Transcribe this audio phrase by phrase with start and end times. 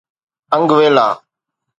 [0.55, 1.07] آنگويلا